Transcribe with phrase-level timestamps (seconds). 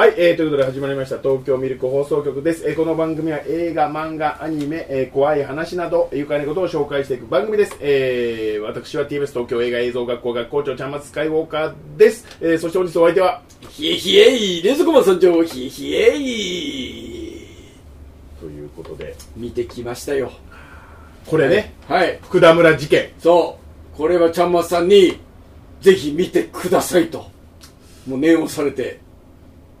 [0.00, 17.46] はい、えー、ということで始まりました東京ミルク放送局です、えーこの番組は映画、漫画、アニメ、えー怖い話など愉快なことを紹介していく番組です、えー私は TBS 東京映画映像学校学校長ちゃんまつスカイウォーカーです、えーそして本日お相手はひえひえい冷蔵庫マン参上ひえひえい
[18.40, 19.14] ということで。
[19.36, 20.32] 見てきましたよ。
[21.26, 22.18] これね、はい。
[22.22, 23.10] 福田村事件。
[23.18, 23.58] そ
[23.94, 23.96] う。
[23.98, 25.20] これはちゃんまつさんに
[25.82, 27.26] ぜひ見てくださいと。
[28.06, 28.98] もう念をされて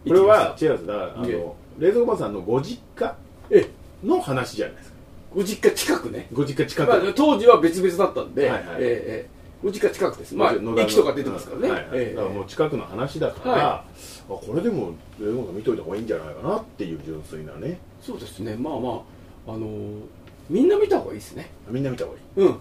[0.06, 3.16] これは違うんですだからあの冷蔵庫さんのご実家
[3.50, 3.68] え。
[4.04, 4.96] の話じゃないですか。
[5.34, 8.62] ご実家近くね、ご実家近く、まあ、当時は別々だったんで、はいはい。
[8.62, 9.28] ええええ。
[9.62, 10.34] ご実家近くです。
[10.34, 11.88] まあ駅とか出てますからね、はいはい。
[11.92, 12.14] ええ。
[12.14, 13.62] だからもう近くの話だから、はい。
[13.62, 13.84] あ
[14.28, 17.78] これでも冷蔵庫さん見といた方がいいんじゃないかなっていう純粋なね。
[18.00, 18.56] そうですね。
[18.56, 19.02] まあま
[19.46, 20.00] ああのー
[20.48, 21.48] みんな見た方がいいですね。
[21.70, 22.46] みんな見た方がいい。
[22.46, 22.56] うん。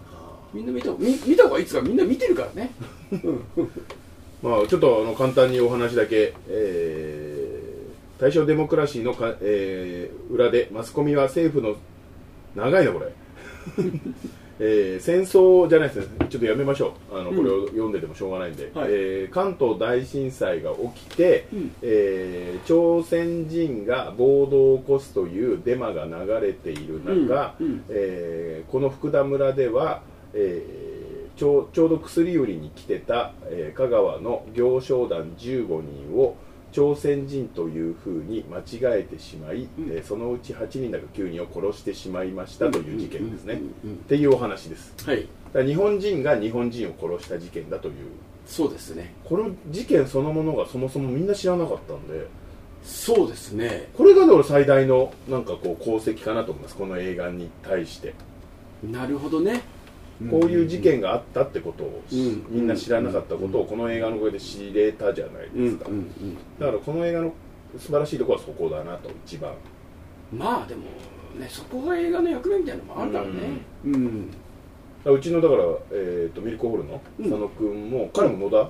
[0.53, 2.71] みんな見たみ見た方がいいですかみんな見てるからね。
[3.11, 3.43] うん。
[4.43, 7.28] まあ、ちょっとあの簡単にお話だけ、えー、
[8.19, 11.75] 大正デモクラシーのか、えー裏でマスコミは政府の
[12.55, 13.07] 長いなこれ、
[14.59, 16.27] えー戦争じゃないですね。
[16.29, 17.17] ちょっとやめましょう。
[17.17, 17.37] あの、うん。
[17.37, 18.87] これを読んでてもしょうがないんで、はい。
[18.91, 21.71] えー関東大震災が起きて、うん。
[21.81, 27.65] えー朝鮮人が暴動を起こすというデマが流れている中、うん。
[27.67, 27.83] うん。
[27.89, 30.01] えーこの福田村では、
[30.33, 30.89] えー
[31.39, 35.67] ちょうちょうど薬売りに来てた、えー香川の行商団15
[36.11, 36.35] 人を
[36.71, 39.91] 朝鮮人というふうに間違えてしまい、うん。
[39.91, 44.93] えーそのうち8人だか9人を殺してしまいましたという事件ですね、っていうお話です。
[45.05, 45.27] はい。
[45.65, 47.93] 日本人が日本人を殺した事件だという。
[48.45, 49.13] そうですね。
[49.25, 52.27] この事件そのものがそもそもみんな知らなかったんで。
[52.83, 53.89] そうですね。
[53.95, 56.75] これがでも最大のなんかこう功績かなと思います。
[56.75, 58.13] この映画に対して。
[58.83, 59.61] なるほどね
[60.29, 62.45] こういう事件があったってことを、うん。
[62.49, 67.33] みんな知らなかったことをこの映画の声で知れたじゃないうんですか、うんうんだからこの映画の
[67.77, 69.53] 素晴らしいところはそこだなと一番。
[70.33, 70.81] まあでも
[71.39, 73.31] ねそこが映画の役目みたいなのもあるからね。
[73.85, 74.29] うん。
[75.05, 77.29] うちのだから、えー、とミルクホールのうん。
[77.29, 78.69] 佐野君も、彼も野田？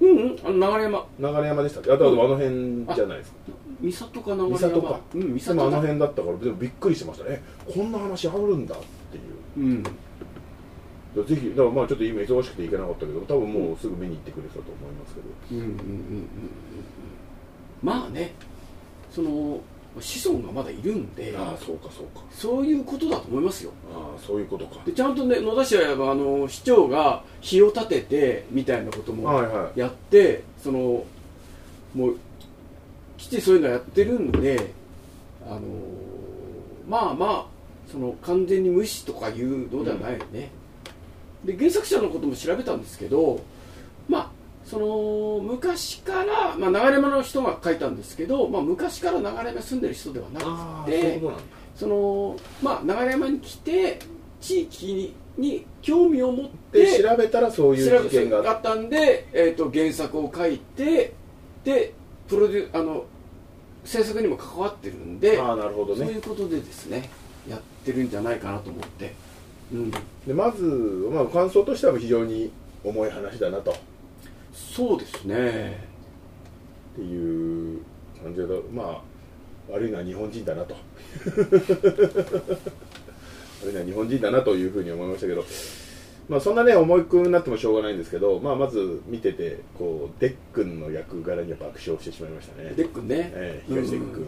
[0.00, 0.36] うんうん。
[0.44, 1.06] あの流山。
[1.18, 1.90] 流山でしたっけ？
[1.90, 3.38] あとあの辺じゃないですか、
[3.82, 4.58] 三郷か流山。
[4.58, 5.00] 三郷か。
[5.14, 7.28] うん三でもあの辺だったからでもびっくりしてました。
[7.28, 8.78] ねこんな話あるんだっ
[9.10, 9.20] てい
[9.64, 9.66] う。
[9.66, 9.82] うん
[11.22, 16.28] ぜひだからまあちょっと今忙しくて行けなかったけど多分もうすぐ見に行ってくれたと思いますけど、うんうんうんうんうん。
[17.82, 18.32] まあね
[19.12, 19.60] その
[20.00, 22.24] 子孫がまだいるんでああそうかそうか。
[22.32, 23.70] そういうことだと思いますよ。
[23.94, 24.82] ああそういうことか。
[24.84, 29.78] でちゃんとね野田市はあの市長が火を立ててみたいなこともはいはい。
[29.78, 31.04] やってその
[31.94, 32.18] もう
[33.18, 34.72] きちそういうのやってるんで
[35.46, 35.60] あの
[36.88, 37.46] まあまあ
[37.90, 40.50] その完全に無視とかいうのではないよね、
[41.44, 43.40] で原作者のことも調べたんですけど
[44.08, 44.30] まあ
[44.64, 51.20] その昔から、まあ、流山の人が書いたんですけど、まあ、昔から流山に住んでる人ではなくて
[51.76, 53.98] そのまあ流山に来て
[54.40, 61.12] 地域にに興味を持ってで調べたらそういう事件ががあったんで、えー、と原作を書いて
[61.64, 61.92] で
[62.28, 63.04] プロデュあの
[63.84, 67.10] 制作にも関わってるんで、ああなるほどそういねうことでですね
[67.48, 69.14] やってるんじゃないかなと思って、
[69.72, 72.50] うん、でまず、まあ、感想としては非常に
[72.82, 73.70] 重い話だなと。
[73.70, 73.74] っ
[74.52, 75.84] そうですね。
[76.94, 77.80] ていう
[78.22, 79.00] 感じだとまあ
[79.72, 80.76] 悪いのは日本人だなと。
[83.64, 85.44] 悪いのは日本人だなというふうに思いましたけど。
[86.28, 92.72] まあそんなね重くなってもしょうがないんですけど、まあ、まず見ててこうデックンの役柄には爆笑してしまいましたね。
[92.74, 94.24] デックンね、ええ東出君、うん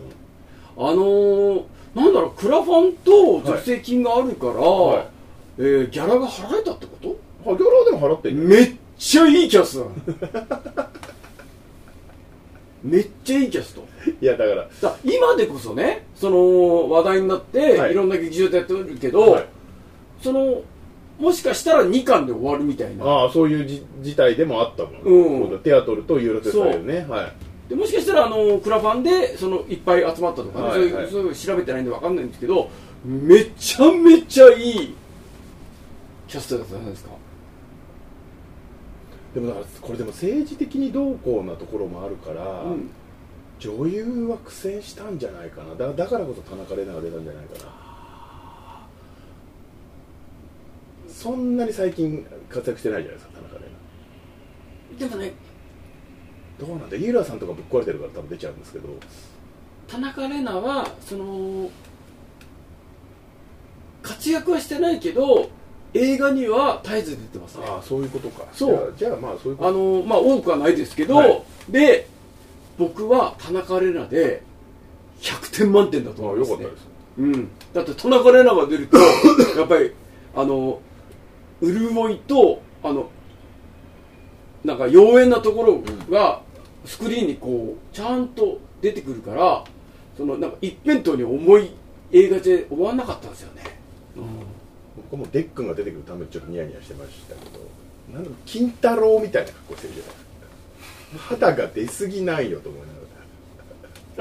[0.78, 1.64] あのー、
[1.94, 5.15] なんだろうクラファンと助成金があるから、はい
[5.58, 7.16] えーギャラが払えたってこと？
[7.50, 9.86] あギャラでも払ってんのめっちゃいいキャスだ
[12.82, 13.84] めっちゃいいキャスト。
[14.20, 14.68] いやだから。
[14.80, 17.92] だ今でこそねその話題になって、はい。
[17.92, 19.46] い、ろんな劇場でやってるけど、はい。
[20.22, 20.62] その
[21.18, 23.04] もしかしたら2巻で終わるみたいな。
[23.04, 25.58] ああそういうじ事態でもあったもん、うん。
[25.60, 27.06] テアトルとユーロフェスタイルね。
[27.08, 27.32] はい。
[27.68, 32.70] でもしかしたらあのクラファンでそのいっぱい集まったとかね、はいはいそういうそういうの調べてないんで分かんないんですけど
[33.04, 34.94] めちゃめちゃいい
[36.28, 37.10] キャストだったじゃないですか？
[39.34, 42.90] でもだからこれでも政治的にどうこうなところもあるから、うん。
[43.58, 45.74] 女優は苦戦したんじゃないかな。
[45.74, 47.72] だだからこそ田中玲奈が出たんじゃないかな。
[51.08, 53.64] そんなに最近活躍してないじゃないですか田中玲
[54.98, 55.10] 奈。
[55.10, 55.32] でもね
[56.60, 56.96] どうなんだ？
[56.96, 58.88] 井浦さんとかぶっ壊れてるから多分出ちゃうんですけど。
[59.88, 61.70] 田中玲奈はその
[64.02, 65.48] 活躍はしてないけど
[65.96, 67.64] 映画には絶えず出てますね。
[67.68, 68.44] ああそういうことか。
[68.52, 68.94] そう。
[68.96, 69.68] じゃあまあそういうこと。
[69.68, 71.42] あのまあ多くはないですけど、はい。
[71.70, 72.08] で
[72.78, 74.42] 僕は田中玲奈で
[75.20, 76.96] 100点満点だとあ思います、ね、よかったです。
[77.18, 78.98] うん、だって田中玲奈が出ると
[79.58, 79.92] やっぱり
[80.34, 80.80] あの
[81.62, 83.08] 潤いとあの
[84.64, 86.42] なんか妖艶なところが
[86.84, 89.64] スクリーンにこうちゃんと出てくるから
[90.16, 91.70] そのなんか一辺倒に重い
[92.12, 93.62] 映画で終わんなかったんですよね、
[95.10, 97.60] 僕もデックンが出てくるためにちょっとニヤニヤしてましたけど
[98.12, 100.16] なんだろう金太郎みたいな格好してるじゃないで
[101.18, 101.36] すか。
[101.36, 102.90] 肌が出過ぎないよと思いなが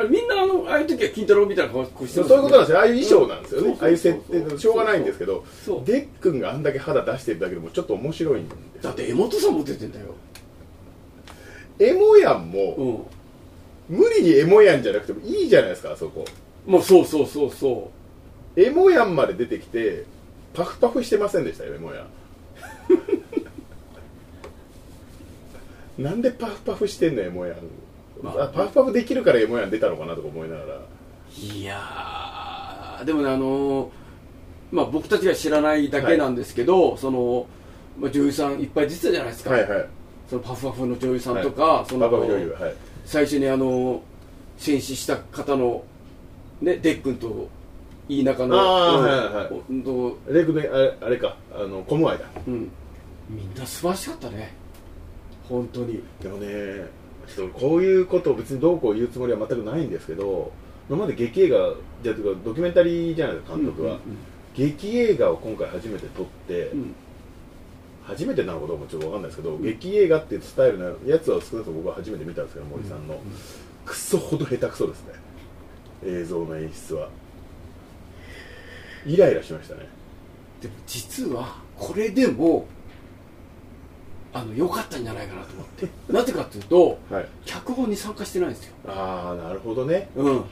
[0.04, 0.10] ら。
[0.10, 2.78] みんなあのああいう時は金太郎みたいな顔してそうますいうことなんですよ。
[2.80, 5.86] ああいう衣装なんですよね、うんああいう設定でしょうがないんですけどそう。
[5.86, 10.06] デックンがあんだけ肌出してるだけでもちょっと面白いんですだって江本さんも出てんだよ、
[11.80, 13.08] エモヤンうも
[13.90, 16.26] ん、無理にエモヤンじゃなくてもいいじゃないですかあそこ。
[16.68, 17.92] まあそうそうそうそ
[18.58, 20.04] エモヤンまで出てきて
[20.56, 22.06] パフパフしてませんでしたよエモヤ
[26.00, 27.58] ンなんでパフパフしてんのエモヤン、
[28.22, 28.44] まあ。
[28.44, 30.76] あ、パフパフできるからエモヤン出たのかなとか思いながら。
[30.76, 30.82] う
[31.42, 33.90] いやーでもねあのー
[34.72, 37.48] まあ僕たちが知らないだけなんですけど、その、
[37.98, 39.88] まあ、女優さんいっぱい出てたじゃないですか、はいはい。
[40.30, 42.74] そのパフパフの女優さんとか、そのパフパフ女優はい。
[43.06, 44.02] 最初にあの
[44.58, 45.84] 戦死した方の、
[46.62, 47.48] ね、デックンと
[48.08, 49.62] いい仲のあーうんはいはい。
[49.70, 51.38] うんとレイクであれあれか。
[51.54, 52.26] あのコムアイだ。
[52.48, 52.70] うん、
[53.30, 54.54] みんな素晴らしかったね。
[55.50, 56.04] 本当に。
[56.22, 56.48] でもね
[57.28, 60.52] ちょっとこういうことを別にどうこう言うつもりは全くないんですけど
[60.90, 61.58] 今まで劇映画
[62.04, 64.00] じゃあというかドキュメンタリーじゃないですか監督は、うん
[64.56, 66.80] 劇映画を今回初めて撮って、うん。
[66.80, 66.96] うん
[68.08, 73.20] 初めてなのかどうかちょっと分かんないですけど、劇映画っていうスタイルのやつは少なくとも僕は初めて見たんですけど森さんの、
[73.84, 75.14] クソほど下手くそですね。
[76.06, 77.10] 映像の演出は
[79.06, 79.88] イライラしましたね。
[80.62, 82.66] でも実はこれでも
[84.34, 85.88] あの良かったんじゃないかなと思って。
[86.12, 87.26] なぜかというとはい。
[87.46, 88.74] 脚本に参加してないんですよ。
[88.88, 90.10] ああなるほどね。
[90.16, 90.44] うん。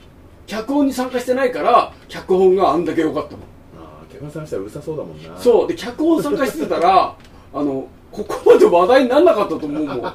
[0.46, 3.40] 脚本に参加してないから脚本があんだけ良かったもん。
[3.78, 5.38] ああ客さんしたらうるさそうだもんな。
[5.38, 5.68] そう。
[5.68, 7.14] で脚本参加してたら
[7.52, 10.14] あのここまで話題にならなかったと思うもん。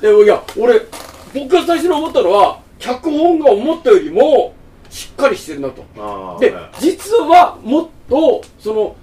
[0.00, 0.80] でいや俺
[1.34, 4.54] 僕が最初に思ったのは脚本が思ったよりも
[4.90, 5.84] しっかりしてるなと。
[6.40, 8.96] で実はもっとその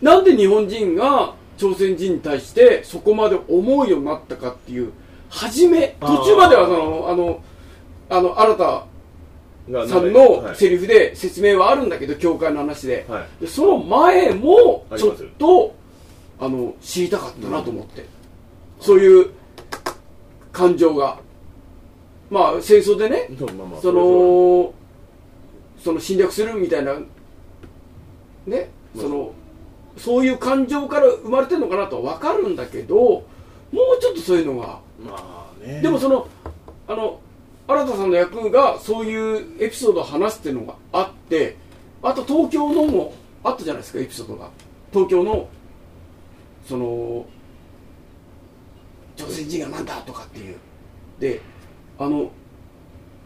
[0.00, 4.92] なんで日本人が朝鮮人に対してそこまで思うようになったかっていう
[5.28, 7.42] 初め途中まではそのあの
[8.08, 8.86] あの新田
[9.70, 10.12] がさんはい。
[10.12, 13.06] のセリフで説明はあるんだけど教会の話で。
[13.08, 13.42] はい。
[13.42, 15.74] でその前もちょっと
[16.38, 18.06] あの知りたかったなと思って、
[18.80, 19.30] そういう
[20.52, 21.18] 感情が
[22.30, 24.72] まあ戦争でねまあまあその
[25.82, 26.94] その侵略するみたいな
[28.46, 29.04] ねまあ。
[29.04, 29.32] その
[29.96, 33.24] そういう感情から生まれてるのかなとは分かるんだけども
[33.98, 35.80] うちょっとそういうのがまあね。
[35.82, 36.28] でもその
[36.86, 37.20] あの
[37.66, 41.56] 新田さんの役がそういうエピソードを話すっていうのがあって
[42.02, 43.12] あと東京のも
[43.44, 44.50] あったじゃないですかエピソードが。
[44.92, 45.48] 東京の
[46.66, 47.26] その
[49.16, 50.56] 朝鮮人がなんだとかっていう。
[51.18, 51.40] で
[52.00, 52.30] あの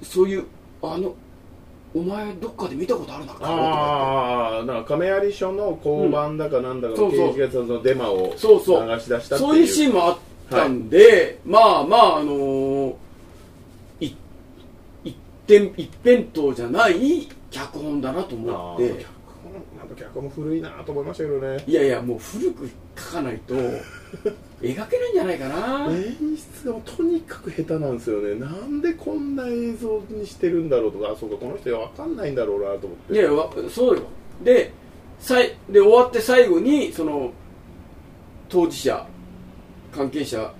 [0.02, 0.44] そういう
[0.82, 1.14] あの
[1.94, 8.88] お前どっかで見たことあるな顔とかああなんか亀有署の交番だかなんだかの刑事がそのデマをそうそう。
[8.88, 9.50] 流し出したっていう。
[9.50, 10.18] そういうシーンもあっ
[10.50, 12.94] たんで、まあまああのー
[14.00, 14.16] い
[15.04, 15.16] 一
[15.46, 18.88] 点一辺倒じゃない脚本だなと思って。
[18.88, 19.04] 脚
[19.44, 21.62] 本なんか脚本も古いなと思いましたけどね。
[21.68, 23.54] いやいやもう古く書かないと
[24.64, 25.86] 描けないんじゃないかな。
[25.90, 28.34] 演出がとにかく下手なんですよね。
[28.34, 31.10] なんでこんな映像にしてるんだろうとか。
[31.10, 33.14] あそうかこの人わかんないんだろうなと思って。
[33.14, 33.24] いや
[33.70, 34.02] そうよ。
[34.42, 34.72] で
[35.18, 37.32] さいで終わって最後にその
[38.48, 39.06] 当事者
[39.92, 40.52] 関係者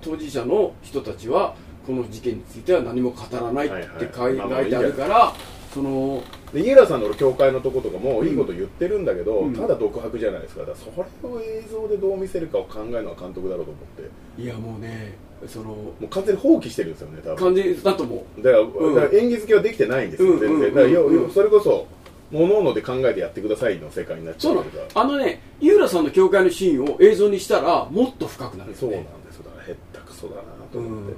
[0.00, 1.54] 当事者の人たちは
[1.86, 5.32] この事件については何も語らないって書いてあるから
[5.72, 6.22] その
[6.54, 9.54] で家田さんの教会のとことかもいいこと言ってるんだけど、うん。
[9.54, 10.60] ただ独白じゃないですか。
[10.60, 10.86] だからそ
[11.26, 14.42] れを映像でどう見せるかを考えるのは監督だろうと思って。
[14.42, 15.16] いやもうね
[15.48, 17.36] そのもう完全に放棄してるんですよね多分。
[17.36, 18.42] 感じだと思う。
[18.42, 18.94] だから,、うん。
[18.94, 21.86] ら演技付けはできてないんですよ、うん全然、うんだからそれこそ
[22.32, 25.02] 各々で考えてやってくださいの世界になっちゃそうから。
[25.02, 28.80] あのね井浦さんの教会のシーンを映像にしたらもっと深くなるよね。
[28.80, 29.44] そうなんですよ。
[29.44, 30.42] だからへったくそだな
[30.72, 31.16] と思って、うん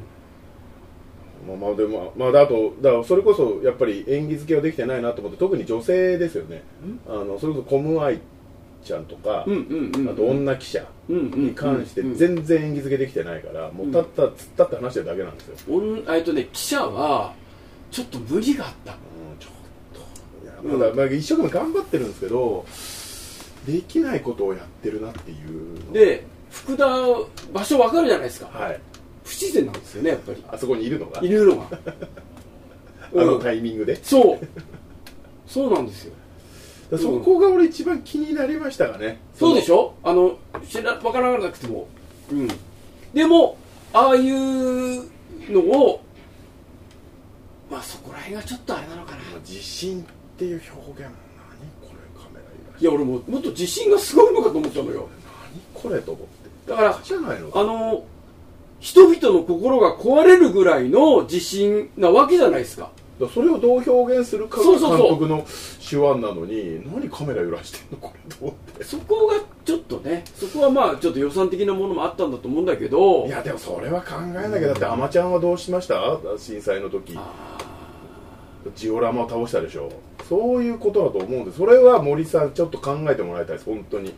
[1.47, 6.63] まあまあでもまああとだからそれこそやっぱり演技付けはできてないなと思って特に女性ですよね。
[7.09, 8.21] あのそれこそコムアイ
[8.85, 12.11] ちゃんとか、うんうんうんあと女記者うんうんに関してうん。
[12.11, 17.35] うん全然演技付けできてないから、もうたった突っ立って話してるだけなんですよ、おんえっとね記者は
[17.91, 18.93] ちょっと無理があった。
[18.93, 18.99] うん
[19.39, 22.65] ちょっといやまだ、まあ、一生懸命頑張ってるんですけど
[23.67, 26.87] できないことをやってるなっていうので福田
[27.53, 28.47] 場所わかるじゃないですか。
[28.47, 28.81] はい
[29.27, 30.43] 不自然なんですよねやっぱり。
[30.49, 31.21] あそこにいるのが？
[31.21, 31.67] いるのが。
[33.15, 33.43] あのうん。
[33.43, 34.47] タイミングで、そう。
[35.47, 36.13] そうなんですよ。
[36.97, 39.21] そこが俺一番気になりましたがね。
[39.35, 39.95] そうでしょ？
[40.05, 41.89] あの知ら分からなくても。
[42.31, 42.49] うん。
[43.13, 43.57] でも
[43.93, 45.03] ああいう
[45.51, 46.01] のを
[47.69, 49.23] まあそこら辺がちょっとあれなのかな。
[49.31, 50.05] その地震っ
[50.39, 51.01] ていう表現。
[51.01, 51.11] 何
[51.81, 55.09] これカメラいや俺ももっと自信がすごいのかと思ったのよ。
[55.75, 56.71] 何これと思って。
[56.71, 58.05] だからじゃないのあの
[58.87, 62.89] 人々の心が壊れるぐらいの自信なわけじゃないですか。
[63.35, 64.79] それをどう表現するかが監
[65.09, 65.45] 督の
[65.81, 67.97] 手腕なのに何カメラ揺らしてんの？
[67.97, 68.85] これと思って。
[68.85, 73.27] そこがちょっとねそこはまあちょっと予算的なものもあったんだと思うんだけど。
[73.27, 74.69] いやでもそれは考えなきゃ。
[74.69, 75.97] だってアマちゃんはどうしました？
[76.39, 77.15] 震災の時。
[77.17, 77.59] あ
[78.77, 79.91] ジオラマを倒したでしょ。
[80.29, 83.65] そういうことだと思うんでそれは森さんちょっと考えてもらいたいです。
[83.65, 84.15] 本当に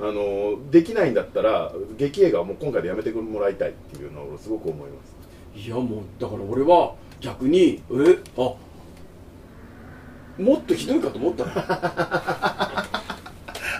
[0.00, 5.16] あのできないんだったら劇映画はもう今回でやめてもらいたいっていうのは俺すごく思います。
[5.56, 8.54] ーいやもうだから俺は逆にえあ
[10.40, 11.50] もっとひどいかと思ったの。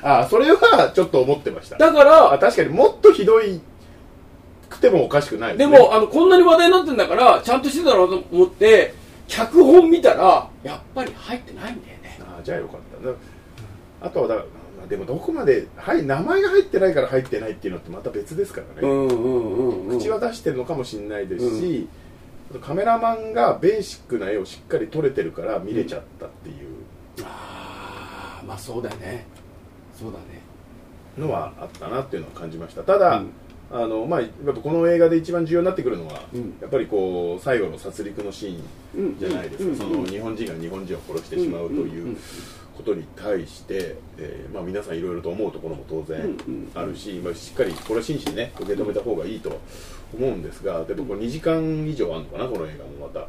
[0.02, 1.78] あそれはちょっと思ってました。
[1.78, 3.60] だかあら確かにもっとひどい
[4.68, 5.58] くてもおかしくないね。
[5.58, 8.94] ですもあのこんなに話題になってんだからちゃんとしてたろうと思って
[9.28, 12.18] 脚本見たらやっぱり入ってないんだよね。
[12.20, 13.08] あじゃあよかった。
[13.08, 13.14] だ
[14.00, 21.88] あとはだからまあでもどこまで、はい、名前が入ってないから入ってないっていうのってまた別ですからね、うんうんうん、うん、口は出してるのかもしれないですし、
[22.61, 26.57] カメラマンがベーシックな絵をしっかり撮れてるから見れちゃったっていう。
[27.23, 29.26] ああまあそうだよね。
[29.95, 30.40] そうだね。
[31.18, 32.83] のはあったなっていうのは感じました。
[32.83, 33.30] ただ、うん。
[33.71, 36.57] あのまあ、やっぱこの映画で一番重要になってくるのは、うん。
[36.59, 42.16] やっぱりこう最後の殺戮のシーンじゃないですか、うんその日本人が日本人を殺してしまうといんう
[42.78, 49.56] ことに対して、えーまあ、皆さんいろいろと思うところも当然うんうんあるし、まあ、しっかりこれは真摯にね受け止めた方がいいとは
[50.16, 53.26] 思うんですがでもこれ2時間以上あるのかなこの映画もまた。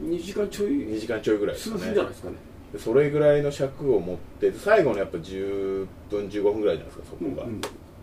[0.00, 0.70] 2時間ちょい。
[0.70, 2.36] 2時間ちょいぐらいです数かね。
[2.78, 7.60] それぐらいの尺を持って最後のやっぱ10分15分ぐらいじゃないですかそこが、うん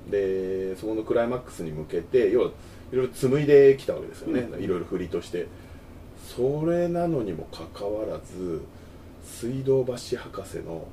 [0.09, 2.47] でそこのクライマックスに向けて要は
[2.91, 4.63] いろいろ紡いできたわけですよね、うん。
[4.63, 5.45] いろいろ振りとして。
[6.35, 8.61] それなのにもかかわらず
[9.23, 10.87] 水道橋博士の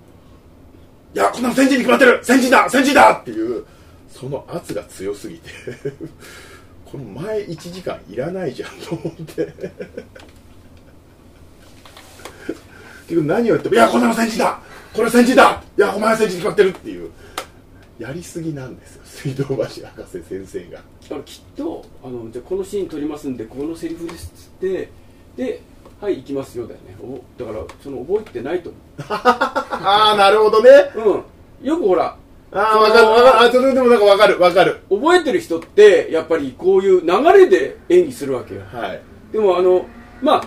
[1.15, 2.21] 「いやこんなの先人に決まってる！
[2.23, 2.69] 先人だ！
[2.69, 3.65] 先人だ!」っていう
[4.09, 5.51] その圧が強すぎて
[6.85, 9.53] この前1時間いらないじゃんと思って。
[13.09, 14.61] 結局何を言っても「いやこんなの先人だ！
[14.93, 15.63] これ先人だ！
[15.77, 17.11] いやお前は先人に決まってる」っていう
[17.99, 20.71] やりすぎなんですよ水道橋博士先生が。
[20.73, 24.91] だからきっとあのじゃこのシーン撮りますんでこのセリフですっつって
[25.37, 25.63] で
[26.01, 26.97] はい行きますよだよね。
[27.03, 28.71] おだからその覚えてないと
[29.09, 30.71] ああなるほどね。
[30.95, 31.23] 思う
[31.63, 31.67] うん。
[31.67, 32.17] よくほら
[32.53, 33.41] ああ分かる分かる。
[33.41, 34.77] あそれでもなんか分かる分かる。
[34.91, 38.61] 覚えてる人ってやっぱりこういう流れで演技するわけよ。
[38.73, 39.01] はい。
[39.33, 39.87] でもあの
[40.21, 40.45] まあ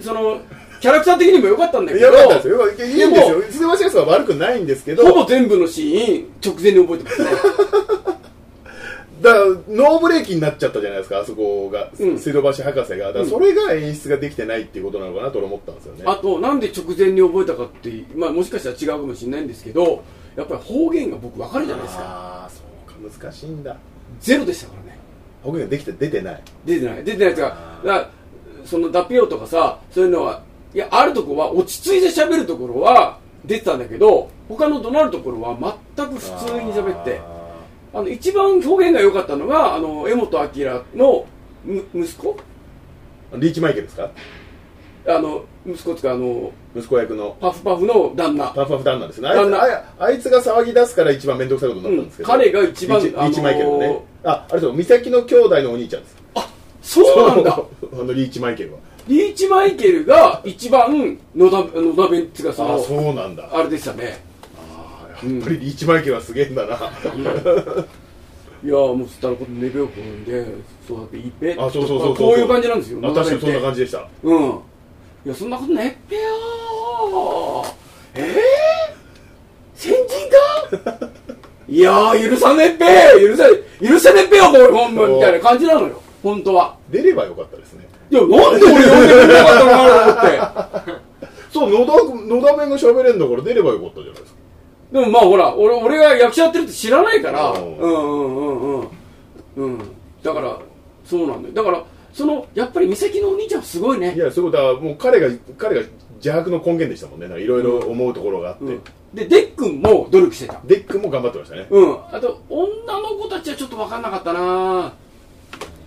[0.00, 0.38] その
[0.80, 3.42] キャラクター的にも良かったんだけどよかったですよいいんですよ。
[3.50, 5.04] 水道橋博士は悪くないんですけど。
[5.06, 7.28] ほぼ全部のシーン直前に覚えてますね
[9.20, 12.18] だからノーブレーキになっちゃったじゃないですかあそこが、うん。
[12.18, 13.06] 水道橋博士が。
[13.08, 16.04] だからそれが演出ができてないっていうことなのかなと俺思ったんですよね。
[16.06, 20.02] あとなんで直前に覚えたかってまあもしかしたら違うかもしれないんですけど
[20.36, 22.02] やっぱり方言が僕分かるじゃないですか。
[22.04, 23.76] ああそうか難しいんだ。
[24.20, 24.98] ゼロでしたからね。
[25.42, 26.42] 方言ができて出てない。
[26.64, 27.04] 出てない。
[27.04, 27.86] 出てないやつがあー。
[27.86, 28.10] だから
[28.64, 30.42] そのダピオとかさそういうのは
[30.74, 37.18] いやあるとこは落ち着いて喋るところは出てたんだけど他の怒鳴るところは全く普通に喋って。
[37.18, 37.39] あ
[37.92, 41.26] あの一番表現が良かったのがあの江本明の
[41.64, 42.36] む息子？
[43.32, 44.10] ーリーチマイケルですか？
[45.08, 47.36] あの息子っていうかあの息子役の。
[47.40, 48.48] パフパフの旦那。
[48.48, 49.28] パフパフ旦那ですね。
[49.28, 49.58] あいつ旦那。
[49.58, 54.00] ああいつが騒ぎ出すから一番面倒くさいことになったんですけど、うん彼が一番リーチマイケルのね。
[54.24, 56.16] ああれそう美咲の兄弟のお兄ちゃんです。
[56.82, 57.52] そうなんだ。
[57.92, 58.78] あのリーチマイケルは。
[59.08, 63.48] リーチマイケルが一番野田野田弁っていうかそああのそうなんだ。
[63.52, 64.20] あれでしたね。
[64.22, 64.29] あー
[65.22, 70.46] やっぱりリーチマイケルはすげえんだな、いやもうそしたらこのネベオ君で
[70.86, 74.08] そうだっていいぺあそうそうそうこういう感じなんですよあ確かにそんなじ感じでした。
[74.22, 74.60] うん。
[75.24, 77.74] いやそんなことねっぺよー。
[78.14, 78.34] えー、
[79.74, 81.08] 先人か？
[81.68, 82.86] いやー許さねっぺ
[83.20, 83.44] 許さ
[83.80, 86.00] 許せねっぺよこれほんまみたいな感じなのよ。
[86.22, 86.76] 本当は。
[86.90, 87.88] 出ればよかったですね。
[88.10, 91.10] いやなんで俺呼んでくれなかったのかなと思って。
[91.52, 94.39] そう野田野田弁が喋れんだから出ればよかったじゃないですか
[94.92, 97.62] でもまあほら俺俺が役者やってるって知らないからううん。
[97.62, 98.88] んうんうんうん
[99.56, 99.78] うん。
[100.22, 100.58] だから
[101.04, 101.54] そうなんだよ。
[101.54, 104.14] だからそのやっぱり美咲のお兄ちゃんすごいね。
[104.14, 105.82] いやそうだからもう彼が彼が
[106.14, 107.26] 邪悪の根源でしたもんね。
[107.40, 108.82] いろいろ思うところがあって、うん。
[109.14, 110.60] でデックンも努力してた。
[110.64, 111.66] デックも頑張ってましたね。
[111.70, 111.98] うん。
[112.12, 114.92] あと女の子たちはちょっと分かんなかったな。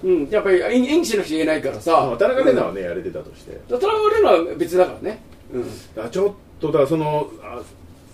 [0.03, 1.91] うん、やっぱり演演技しなくちゃいけないからさ。
[1.93, 3.57] まあ田中玲奈はね、やれてたとして。
[3.69, 5.21] 田中玲奈は別だからね。
[5.53, 6.03] うん。
[6.03, 7.61] あちょっとだからそのあ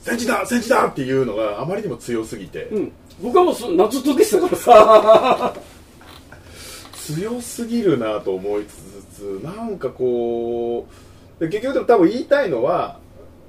[0.01, 2.91] 戦時だ戦時だっていうのがあまりにも強すぎて、うん、
[3.21, 5.53] 僕はもうそ夏とでしたからさ。
[7.15, 10.87] 強すぎるなと思いつつなんかこ
[11.39, 12.99] うで結局でも多分言いたいのは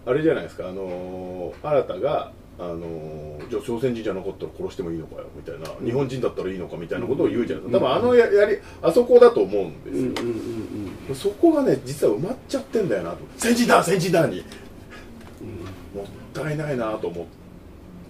[0.07, 10.35] あれじゃないですかあのー新たがあのーじゃあ朝鮮人じゃなかったら殺してもいいのかよみたいな、日本人だったらいいのかみたいなことを言うじゃないですか、多分あのややりあそこだと思うんですよ、うんうん
[11.09, 13.19] うんそこがね実は埋まっちゃってんだよなと。
[13.37, 14.39] 戦時だ戦時だに。
[14.39, 14.45] も
[16.31, 17.25] ったいないなと思っ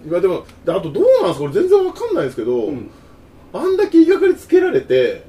[0.02, 1.40] ていやでもであとどうなんですか？
[1.40, 2.74] これ全然わかんないですけど、うん。
[2.74, 2.90] うん
[3.52, 5.24] あんだけ言いがかりつけられて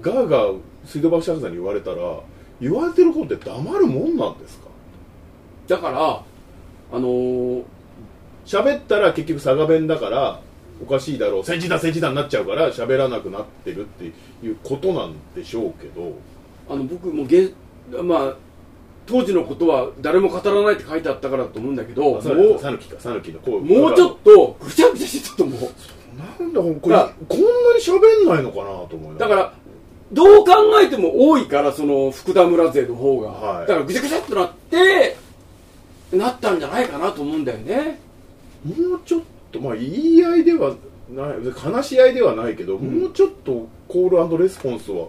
[0.00, 1.96] ガーガー水道橋博士に言われたら
[2.62, 4.68] 言われてる方って黙るもんなんですか？
[5.68, 6.22] だから
[6.92, 7.62] あのー
[8.46, 10.40] 喋ったら結局佐賀弁だから
[10.82, 11.44] おかしいだろう。
[11.44, 14.04] 戦時だ戦時だになっちゃうから喋らなくなってるって
[14.42, 16.14] いうことなんでしょうけど。
[16.70, 17.50] あの僕もげ
[18.02, 18.36] まあ
[19.06, 25.60] 当時のことは誰も語らないって書いてあったからだと思うんだけどもうもうちょっとぐちゃぐちゃしてたと思う。
[26.40, 29.52] なんだこれだこんなに喋んないのかなと思いだから
[30.12, 33.66] どう考えても多いからその福田村勢の方が、はい。
[33.66, 35.16] だからぐちゃぐちゃっとなって
[36.12, 37.98] なったんじゃないかなと思うんだよね。
[38.64, 40.74] もうちょっとまあ言い合いでは
[41.10, 45.08] ない話し合いではないけど、もうちょっとコールレスポンスは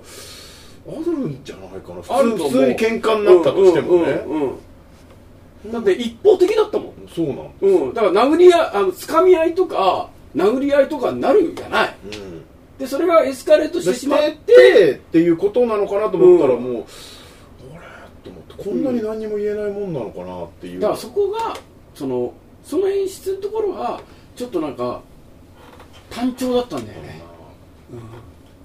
[0.87, 2.49] あるんじゃないかな普あると思う。
[2.49, 4.59] 通普通に喧嘩になったとしてもね、うんうん
[5.65, 5.71] うん。
[5.71, 6.93] だって一方的だったもん。
[7.13, 12.43] そうなんうん、だから殴り合いあの掴み合いとか殴り合いとかになるんじゃないうん。
[12.77, 14.53] でそれがエスカレートしてししまって。
[14.53, 16.63] てっていうことなのかなと思ったらうん。
[16.63, 16.83] もう、あれ？
[18.23, 18.63] と思って。
[18.63, 21.55] こんなに何にも言えないもんなのかなっていう、だからそこが
[21.95, 24.01] そのその演出のところが
[24.35, 25.01] ちょっとなんか
[26.09, 27.21] 単調だったんだよね、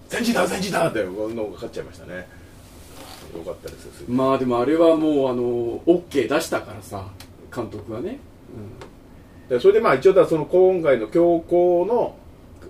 [0.09, 2.27] 戦時だ戦時だってのが勝っちゃいましたね。
[3.37, 7.07] よかったですまあでもあれはもうあの OK 出したからさ
[7.55, 8.19] 監督はね、
[9.49, 12.17] でそれでまあ一応だその今回の強行の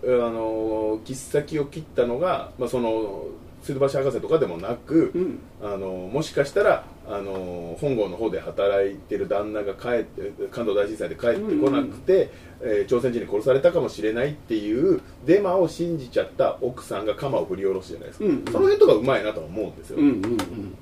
[0.03, 3.25] あの切っ先を切ったのが、まあ、その
[3.63, 5.39] 水道橋博士とかでもなく、うん。
[5.63, 18.45] あのもしかしたらあの本郷の方で働いてる旦那が帰って関東大震災で帰ってこなくて、えー朝鮮人に殺されたかもしれないっていうデマを信じちゃった奥さんが鎌を振り下ろすじゃないですか、うんうん。
[18.47, 20.75] その辺とかうまいなとは思うんですよ、うんうんうん。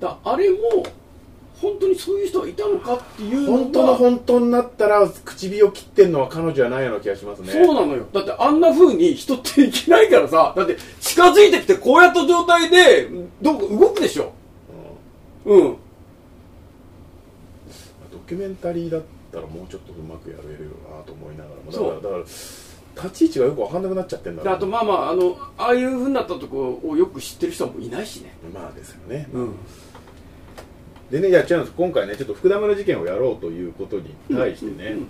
[0.00, 0.58] だあれも
[1.62, 7.52] 本当にそういう人がいたのかっていうのが本当の本当になったら唇を切ってんのは彼女じゃないような気がしますね。
[7.52, 8.04] そうなのよ。
[8.12, 13.08] だってあんな風に人っていけないからさだって近づいてきてこうやった状態で
[13.40, 14.32] どこ動くでしょ。
[15.46, 15.60] うん。
[15.60, 15.76] うん。
[18.10, 21.70] ドキュメンタリーだったらもうちょっとうまくやれるよなと思いながらも。
[21.70, 28.34] だからだから立ち位置がよく分かんなくなっちゃってんだあとまあまああのああいう風になったとこをよく知ってる人もいないしね。
[28.52, 29.28] まあですよね。
[29.32, 29.54] うん
[31.12, 31.72] でねいや違うんです。
[31.76, 35.06] 今回ねちょっと福田村事件をやろうということに対してね、うん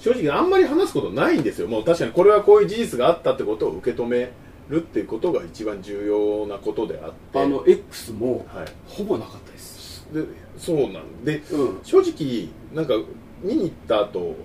[0.00, 1.66] 正直あんまり話すことないんですよ。
[1.66, 4.30] もう確かにこれはこういう事実があったってことを受け止め
[4.68, 7.42] るっていうことが一番重要なことであって。
[7.42, 8.66] あの X もはい。
[8.86, 10.06] ほぼなかったです。
[10.12, 10.22] で
[10.56, 11.24] そうなん。
[11.24, 11.80] でうん。
[11.82, 12.94] 正直なんか
[13.42, 14.36] 見に行った後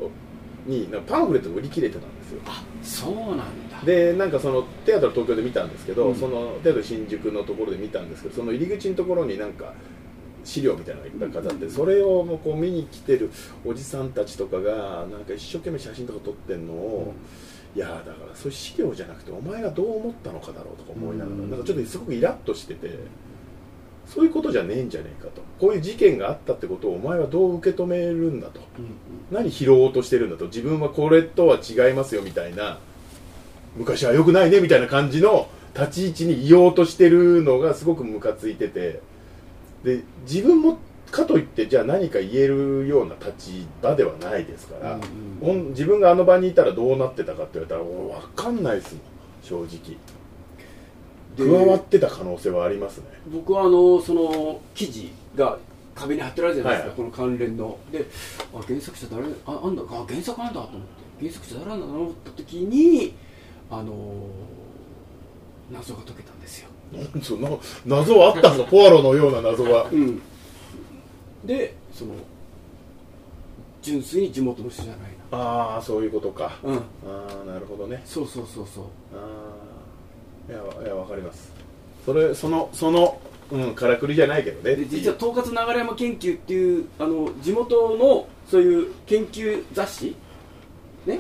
[0.66, 2.42] になんかパンフレットが売り切れてたんですよ。
[2.48, 3.80] あそうなんだ。
[3.86, 6.16] でなんかそのテアトル東京で見たんですけど、うん。
[6.16, 9.76] そのテアトル新宿のところで見たんですけどその入り口のところになんか
[10.44, 13.32] 資料みたいなのがいっぱい飾って、それをもうこう見に来てる
[13.66, 17.14] おじさんたちとかがなんか一生懸命写真とか撮ってんのを、
[17.76, 21.50] いやーだからそういう資料じゃなくてお前がどう思ったのかだろうとか思いながら、うん。
[21.50, 23.00] なんかちょっとすごくイラッとしてて
[24.06, 25.42] そういうことじゃねえんじゃねえかと。
[25.60, 28.60] こういう事件があったってことをお前はどう受け止めるんだと。
[28.78, 28.92] うんうん。
[29.32, 30.46] 何拾おうとしてるんだと。
[30.46, 32.80] 自分はこれとは違いますよみたいな
[33.76, 39.02] 昔は良くないねみたいな感じの立ち位置にいようとしてるのがすごくムカついてて
[39.84, 40.78] で自分も
[41.12, 45.02] かといってじゃあ何か言えるような立場ではないですから、うん
[45.42, 49.98] ほん自分があの場にいたらどうなってたかって言われたら俺分かんないですもん正直。
[51.36, 53.06] 加でわってた可能性はありますね。
[53.28, 55.58] 僕はあのその記事が
[55.96, 56.98] 壁に貼ってあるじゃないですか、はい。
[56.98, 57.78] この関連の。
[57.92, 58.06] で
[58.54, 60.88] あ原作者誰ああんだあ原作なんだと思って
[61.20, 63.14] 原作者誰なんだと思った時に
[63.70, 63.94] あの
[65.72, 66.70] 謎が解けたんですよ、
[67.22, 67.38] そ
[67.86, 69.88] 謎はあったんですかポアロのような謎が。
[69.92, 70.22] うん、
[71.44, 72.12] でその
[73.82, 76.58] 純粋に地元の人じゃないああそういうことか。
[76.64, 76.78] なうん。
[76.78, 76.82] あ
[77.44, 78.02] あなるほどね。
[78.06, 78.84] そうそうそうそう。
[79.16, 79.52] あ
[80.50, 81.52] あいやいやわかります。
[82.06, 83.20] それそのその
[83.52, 84.76] うんからくりじゃないけどね。
[84.76, 90.16] で実は統括流山研究っていうあの地元のそういう研究雑誌？
[91.06, 91.20] ね？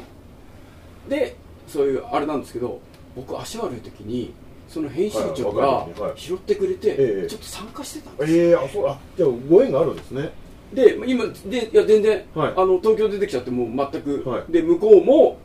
[1.09, 1.35] で
[1.67, 2.79] そういうあれなんですけど
[3.15, 4.33] 僕足悪い時に
[4.73, 7.27] その編集長はいが拾ってくれて、ええ。
[7.29, 8.33] ちょっと参加してたんです。
[8.33, 10.31] よええあそうあじゃあご縁があるんですね。
[10.73, 12.53] で今でいや全然、はい。
[12.57, 14.51] あの東京出てきちゃってもう全く、はい。
[14.51, 15.37] で向こうも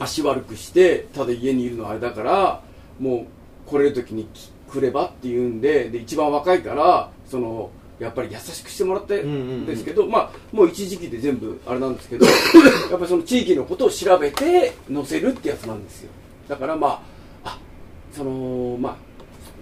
[0.00, 2.62] 足悪くしてただ家にいるのあれだから
[2.98, 3.26] も
[3.66, 12.26] う来れる時にき来ればっていうんでで一番若いからそのやっぱり優しくしてもらってですけど、まあもう一時期で全部あれなんですけど
[12.90, 16.10] やっぱりその地域のことを調べて載せるってやつなんですよ。
[16.48, 17.15] だからまああ
[18.16, 18.96] そのまあ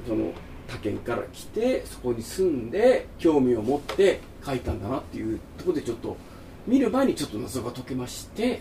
[0.07, 0.31] その
[0.69, 6.17] 他県から来てそこに住んで興味を持って書いたんだなっていうところでちょっと
[6.67, 8.61] 見る前にちょっと謎が解けまして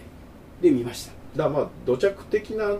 [0.62, 1.13] で見ました。
[1.38, 2.75] だまあ土着的な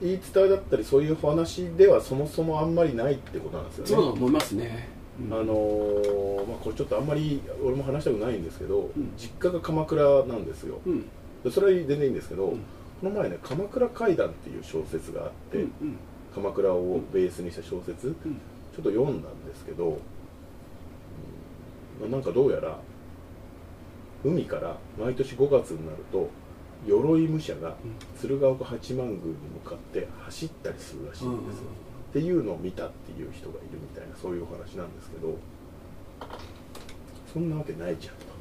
[0.00, 3.90] 言い伝えだったりそういう話ではそもそもあんまりないってことなんですよね。
[3.90, 4.88] そうだと思いますね、
[5.20, 5.32] うん。
[5.32, 9.12] あのーまあ、これちょっとあんまり俺も話したくないんですけど、ん。
[9.16, 10.80] 実家が鎌倉なんですよ。
[10.86, 11.08] うん。
[11.44, 12.58] でそれは全然いいんですけど、うん。
[12.58, 15.96] この前ね「鎌倉怪談」っていう小説があって、うんうん
[16.34, 18.14] 鎌倉をベースにした小説、うん。
[18.14, 19.96] ちょっと読んだんですけど、うん
[22.00, 22.78] まあなんかどうやら
[24.24, 26.30] 海から毎年5月になると
[26.86, 27.76] 鎧武者が
[28.18, 29.22] 鶴岡八幡宮に
[29.64, 31.64] 向かって走ったりするらしいんですよ、
[32.10, 35.36] っていうのを見たっていう人がいるみたいなそういうお話なんですけど
[37.32, 38.32] そんなわけないじゃんと。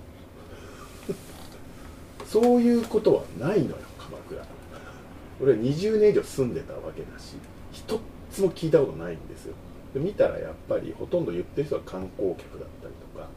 [2.26, 4.44] そういうことはないのよ鎌倉。
[5.42, 7.36] 俺は20年以上住んでたわけだし
[7.72, 8.00] 一
[8.32, 9.54] つも聞いたことないんですよ。
[9.94, 13.28] で見たらやっぱりほとんど言ってる人は観光客だったりとか。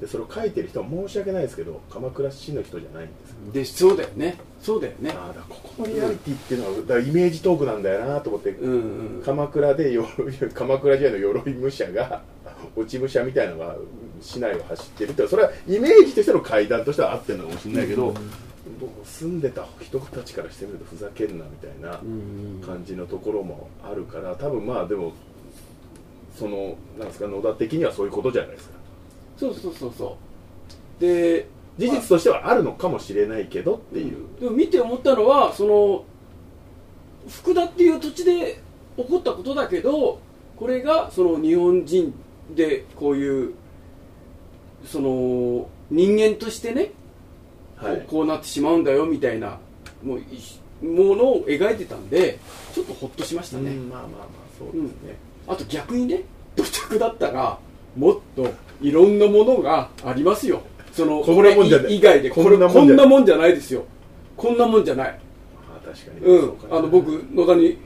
[0.00, 3.08] でそれを書いてる人は申し訳ないですけど鎌倉市の人じゃないん
[3.52, 3.88] ですよ。
[3.88, 4.38] でそうだよね。
[4.62, 5.10] そうだよね。
[5.10, 8.72] ああだからここのリアリティっていうのはだからイメージトークなんだよなと思って、うん
[9.16, 9.22] うん。
[9.24, 12.22] 鎌倉で鎧 鎌倉時代の鎧武者が
[12.76, 13.76] 落ち武者みたいなのが
[14.20, 18.20] 市内を走ってるってそれはイメージとしての階段としては合ってるのかもしれないけど、僕
[19.08, 21.98] 住んでた人たちからしてみるとふざけんなみたいな
[22.66, 25.12] 感じのところもあるから多分まあでも
[26.38, 28.78] そのなんですか野田的にはそういうことじゃないですか。
[29.38, 30.16] そうそうそうそ
[30.98, 31.00] う。
[31.00, 36.04] で事実としてはあるのかもしれないけどっていう、でも見て思ったのはその
[37.28, 38.60] 福田っていう土地で
[38.96, 40.20] 起こったことだけど
[40.56, 42.12] これがその日本人
[42.54, 43.54] でこういう
[44.84, 46.92] その人間としてね、
[47.80, 48.04] はい。
[48.06, 49.58] こうなってしまうんだよみたいな
[50.02, 50.24] もうい
[50.84, 52.38] ものを描いてたんで
[52.72, 54.22] ちょっとほっとしましたね、うんまあまあまあ
[54.58, 56.22] そうですね、あと逆にね
[56.56, 57.58] 土着だったら
[57.96, 58.48] もっと
[58.80, 60.62] いろんなものがありますよ。
[60.92, 61.86] そのこんなもんじゃない。
[61.86, 62.30] これ以外で。
[62.30, 63.84] これこんなもんじゃこんなもんじゃないですよ。
[64.36, 65.08] こんなもんじゃない。
[65.08, 66.54] あ確かにうん。
[66.70, 67.78] あの僕野田に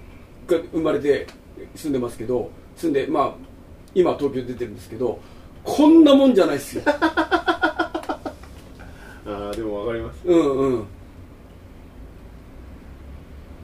[0.46, 1.26] が生まれて
[1.74, 3.34] 住んでますけど住んでまあ
[3.94, 5.20] 今東京出てるんですけど
[5.62, 6.82] こんなもんじゃないですよ
[9.26, 10.20] ああでもわかります。
[10.24, 10.84] うんうん。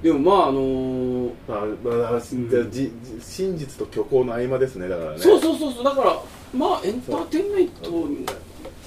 [0.03, 2.37] でもまああのーあーまあ、じ
[2.71, 5.18] じじ真実と虚構の合間ですねだからね。
[5.18, 5.85] そうそうそうそう。
[5.85, 6.16] だから
[6.55, 7.90] まあエンターテインメント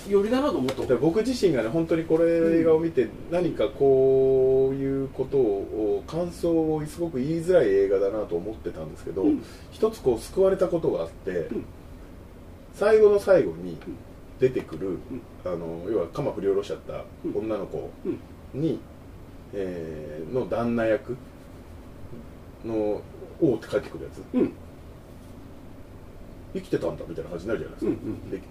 [0.10, 9.44] よりだなと思った僕自身がね本当にこれ映画を見て何かこういうことを感想をすごく言いづらい映画だなと思ってたんですけど、うん。
[9.72, 11.66] 一つこう救われたことがあって、ん。
[12.74, 13.78] 最後の最後に
[14.42, 15.00] 出てくる、ん。
[15.46, 18.10] あの要は鎌振り下ろしちゃった女の子う
[18.58, 18.62] ん。
[18.62, 18.80] に、
[19.54, 21.16] えーの旦那役
[22.66, 23.02] の
[23.40, 24.22] 「おう」って帰ってくるやつ。
[24.34, 24.52] うん。
[26.54, 28.44] 生きてたんだみたいな感じになるじゃないです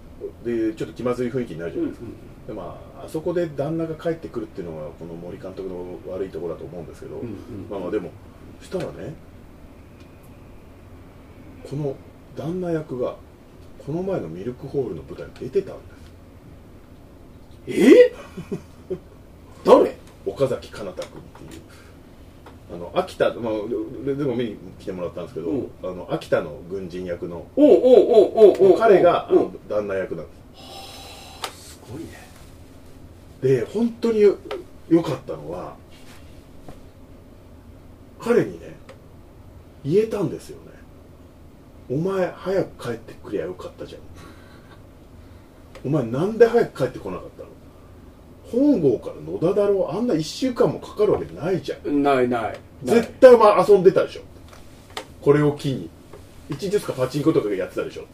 [0.43, 2.11] か、ででちょっと気まずい雰囲気になるじゃうなんいですか、
[2.47, 7.21] でまああそこで旦那が帰ってくるっていうのがこの森監督の悪いところだと思うんですけど、
[7.69, 8.09] まあまあでも
[8.59, 9.13] そしたらね
[11.69, 11.95] この
[12.35, 13.17] 旦那役が
[13.85, 15.77] この前のミルクホールの舞台に出てたん
[17.65, 18.13] ですえ？
[19.63, 19.95] 誰？
[20.25, 21.61] 岡崎かなた君っていう。
[22.73, 23.53] あの秋田、まあ、
[24.05, 25.71] ででも見に来てもらったんですけど、うん。
[25.83, 27.45] あの秋田の軍人役の
[28.77, 29.29] 彼が
[29.67, 31.71] 旦那役なんです。
[31.73, 32.29] すごいね。
[33.41, 34.37] で本当によ
[34.87, 35.75] 良かったのは
[38.19, 38.75] 彼にね
[39.83, 40.57] 言えたんですよ。
[40.57, 40.60] ね
[41.91, 44.01] お前早く帰ってくりゃよかったじゃん。
[45.85, 47.49] お前なんで早く帰ってこなかったの？
[48.51, 52.01] 本郷から野田だろあんな1週間もかかるわけないじゃん。
[52.01, 52.59] ないない。
[52.83, 54.21] 絶対お前遊んでたでしょ。
[55.21, 55.89] これを機に。
[56.49, 58.03] 一日かパチンコとかやってたでしょ。
[58.03, 58.05] っ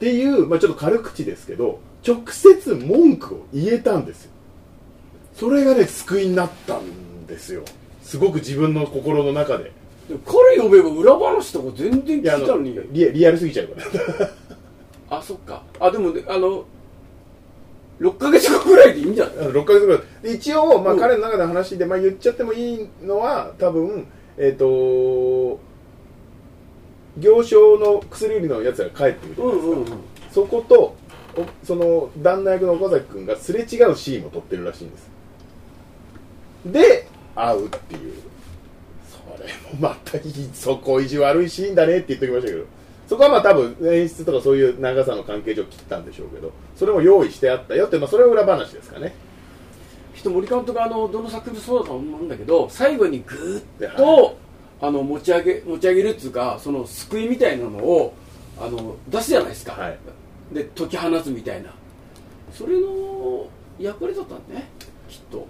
[0.00, 4.32] ていう、まあ、ちょっと軽口ですけど直接文句を言えたんですよ。
[5.34, 7.62] それがね救いになったんですよ。
[8.02, 9.72] すごく自分の心の中で
[10.24, 12.78] 彼呼べば裏話とか全然聞いたのに。
[12.92, 13.74] リリアルすぎちゃうか
[14.20, 14.30] ら。
[15.18, 15.62] あそっか。
[15.78, 16.64] あでもねあの
[18.00, 19.34] 6ヶ月後ぐらいでいいんじゃない？
[19.40, 21.00] あの6ヶ月ぐらいで一応、まあうん。
[21.00, 25.58] 彼の中での話で、まあ、言っちゃってもいいのは多分えっ、と
[27.18, 29.86] 行商の薬売りのやつが帰ってくるじゃないですか、うんうんうん。
[30.30, 30.94] そこと
[31.36, 35.10] おその旦那役の岡崎君がすれ違うシーンを撮ってるらしいんです。
[36.66, 38.14] で会うっていう
[39.38, 42.78] それもまたいいそこ意地悪いシーンだねって言っておきましたけど。
[43.08, 49.14] そこはまあ多分演出とかそういう長さの関係上切ったんでしょうけどそれも用意してあったよって、まあ、それは裏話ですかね。
[50.14, 54.36] きっと森監督はあのどの作品もそうだと思うんだけど最後にグーッはと
[54.82, 58.14] あの持ち上げ持ち上げるっていうかその救いみたいなのを
[58.60, 59.98] あの出すじゃないですか、はい。
[60.52, 61.72] で解き放つみたいな。
[62.52, 63.46] それの
[63.78, 64.68] 役割だったんね
[65.08, 65.46] きっと。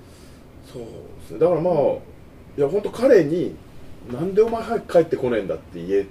[0.73, 0.89] そうで
[1.27, 1.39] すね。
[1.41, 3.57] だからまあいや本当彼に
[4.13, 6.07] なんでお前早く帰ってこねえんだって言え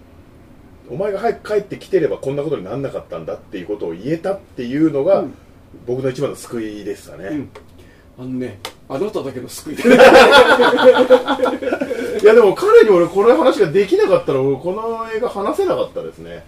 [0.89, 5.33] お前が早く帰ってきてればこんなことにならなかったんだっていうことを言えたっていうのが、うん。
[5.85, 7.49] 僕の一番の救いでしたね、うん。
[8.17, 9.79] あのねあなただけの救いい
[12.25, 16.45] やでも彼に俺この話ができなかったら俺この映画話せなかったですね。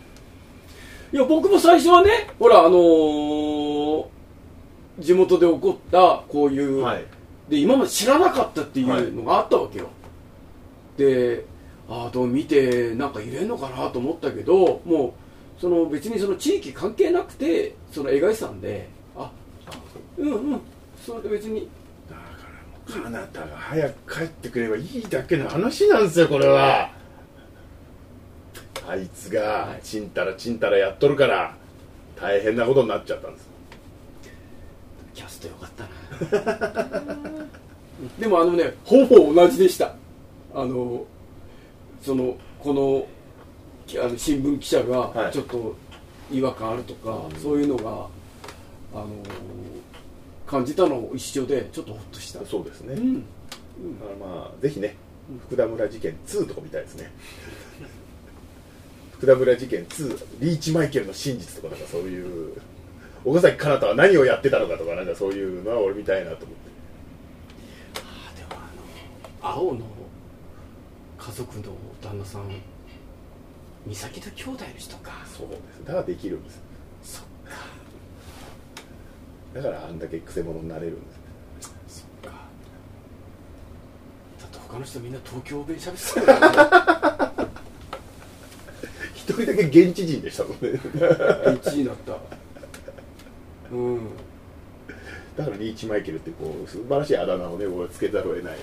[1.12, 4.06] いや僕も最初はねほらあのー
[5.00, 7.06] 地元で起こったこういう、はい。
[7.50, 9.90] で今まで知らなかったっていうのがあったわけよ、
[11.00, 11.46] で
[11.90, 15.16] ああどう見てなんか入れんのかなと思ったけども
[15.58, 19.32] うその別にその地域関係なくてその描いてたんであ
[20.18, 20.62] うんうん
[21.04, 21.68] それで別に。
[22.10, 26.92] だからもう彼方が早く帰ってくればいいだけの話なんですよこれは。
[28.88, 29.82] あいつがはい。
[29.82, 31.56] ちんたらちんたらやっとるから
[32.20, 33.50] 大変なことになっちゃったんです。
[35.14, 35.84] キャストよかった
[36.38, 37.40] な。
[38.20, 39.96] でもあのねほぼ同じでした
[40.54, 41.06] あの
[42.02, 43.08] そのこの
[43.88, 45.14] きあの新聞記者はい。
[45.16, 45.76] がちょっと
[46.32, 47.40] 違和感あるとか、うん。
[47.40, 48.08] そういうのが
[48.94, 49.08] あの
[50.46, 52.46] 感じたの一緒でちょっとホッとした。
[52.46, 53.16] そうですね、うん。
[54.00, 54.96] だからまあぜひね
[55.48, 57.12] 福田村事件2とか見たいですね。
[59.14, 62.54] 福田村事件2リーチマイケルの真実とかなんかそういう
[63.26, 66.70] 岡崎かなたは何をやってたのかとかなんかそういうのは俺見たいなと思って。
[68.02, 68.62] あでも
[69.42, 69.82] あの青の
[71.20, 72.50] 家族の旦那さん
[73.86, 75.12] 美咲と兄弟の人か。
[75.26, 76.62] そうですだからできるんです
[77.04, 77.24] そっ
[79.54, 81.12] だからあんだけくせ者になれるんで
[81.88, 82.30] すか。
[84.40, 87.50] だって他の人みんな東京弁喋ってたからね。
[89.16, 90.58] 一人だけ現地人でしたもんね。
[90.62, 92.18] 1位になった。
[93.72, 94.00] うん。
[95.36, 98.58] だからリーチマイケルってこう素晴らしいあだ名をね僕はつけざるを得ない。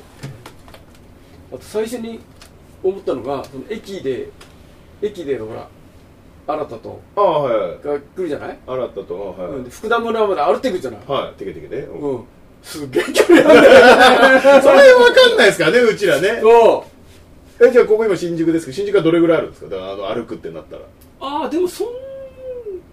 [1.53, 2.21] あと最初に
[2.88, 4.29] 思ったのがその駅で
[5.03, 5.68] 駅でほら
[6.46, 7.83] 新田とああはいはい。
[7.83, 11.38] が来るじゃない、洗ったとはい、うんで福田村まで歩ってくるじゃない、はい。
[11.38, 12.11] テケテケで、うん。
[12.18, 12.25] うん、
[12.62, 13.61] すっげえ距離ある。
[13.61, 16.38] んだよそれ分かんないですからねうちらね。
[16.40, 16.87] そ
[17.61, 17.66] う。
[17.66, 19.70] えじゃあここ今新宿ですけど新宿はどれぐらいあるんですか？
[19.70, 20.83] だからあの歩くってなったら。
[21.20, 21.88] ああでもそん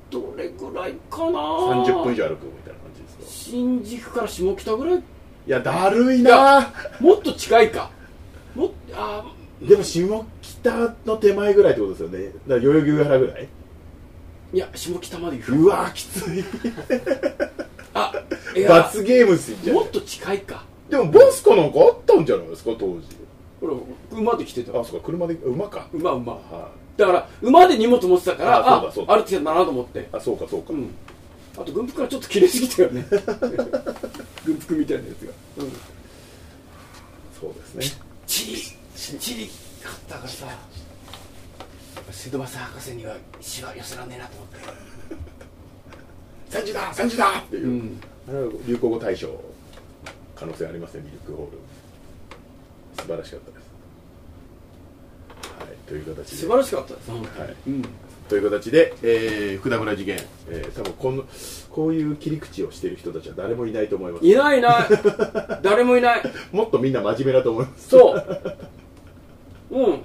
[0.10, 3.24] どれぐらいかな？30分以上歩くみたいな感じですか？
[3.28, 4.98] 新宿から下北ぐらい？
[4.98, 5.02] い
[5.46, 6.74] やだるいな。
[7.00, 7.92] もっと近いか。
[8.56, 9.24] もっあ
[9.68, 12.26] でも下北の手前ぐらいってことですよね。
[12.26, 13.48] だから代々木上原ぐらい？
[14.54, 15.56] いや下北まで行く。
[15.56, 16.44] うわきつい。
[17.94, 18.12] あ
[18.56, 19.58] いや罰ゲームっすよ。
[19.64, 20.64] じゃあもっと近いか。
[20.90, 23.02] でもバスかなんかあったんじゃないですか当時。
[23.62, 23.74] ほら
[24.12, 24.80] 馬で来てた。
[24.80, 25.88] あそうか車で馬か。
[25.94, 26.34] 馬馬。
[26.34, 29.18] はだから馬で荷物持ってたからああそうだ。
[29.24, 30.00] てきたんだなと思って。
[30.00, 30.90] いあそうかそうか、うん。
[31.56, 33.06] あと軍服がちょっと切れすぎたよね。
[34.46, 35.34] 軍服みたいなやつが。
[35.58, 35.72] うん。
[37.40, 38.04] そうですね。
[38.28, 38.62] チリ
[38.96, 39.50] チリ
[39.82, 40.48] 買ったからさ
[42.12, 44.58] 瀬戸正博士には死は寄せらんねえなと思って。
[46.58, 48.02] 3時だ3時だっていう、うん。
[48.68, 49.40] 流行語大賞。
[50.36, 51.58] 可能性ありますねミルクホール。
[53.02, 53.64] 素晴らしかったです。
[55.60, 56.36] はいという形で。
[56.38, 57.20] 素晴らしかったです、はい。
[57.68, 57.86] うん。
[58.30, 60.18] という形で、えー、福田村事件、
[60.50, 61.24] えー、多分この
[61.70, 64.26] こういう切り口をしている人たちは誰もいないと思います。
[64.26, 64.88] いないいない。
[65.62, 66.22] 誰もいない。
[66.52, 67.90] もっとみんな真面目だと思います。
[67.90, 68.42] そう
[69.74, 70.02] うん。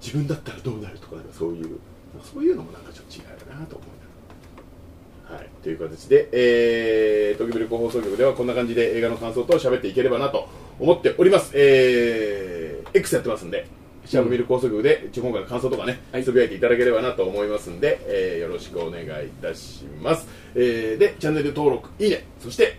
[0.00, 1.78] 自分だったらどうなるとかそういう
[2.22, 5.48] そういうのもなんかちょっと違うなと思うはい。
[5.62, 11.50] という形で、えー、東京ミルク放送局ではこんな感じで映画の感想と喋っていければなと思っております。
[11.54, 13.66] えー、X やってますんで
[14.04, 16.24] シャープミルク放送局で今回の感想とかね、はい。
[16.24, 19.08] つぶやいていただければなと思いますんで、えーよろしくお願いい
[19.42, 22.24] たします、えーでチャンネル登録いいね。
[22.38, 22.78] そして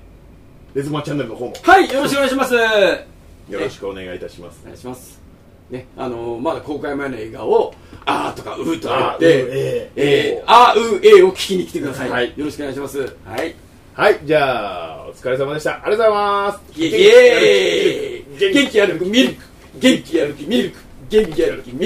[0.74, 1.54] レズマチャンネルの方も。
[1.62, 2.56] はいよろしくお願いします
[3.50, 4.60] よろしくお願いいたします。
[4.64, 5.20] お願いします。
[5.70, 7.74] ねあのーまだ公開前の映画を
[8.06, 12.34] 「あー」とか「うー」とかあ言ってうえーえーあーうーえーを聞きに来てください、はい。
[12.36, 13.00] よろしくお願いします。
[13.26, 13.56] はい。
[13.94, 15.72] はい、じゃあ、お疲れ様でした。
[15.72, 16.80] ありがとうございます。
[16.80, 18.54] イエーイ。
[18.54, 19.44] 元気あるミルク
[19.80, 20.78] 元気やる気ミルク
[21.10, 21.76] 元気やる気ミルク